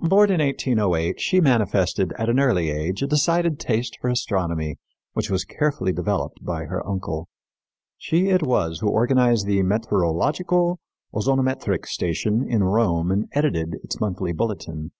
[0.00, 4.76] Born in 1808, she manifested at an early age a decided taste for astronomy,
[5.12, 7.28] which was carefully developed by her uncle.
[7.98, 10.78] She it was who organized the Meteorologico
[11.12, 14.90] Ozonometric station in Rome and edited its monthly bulletin.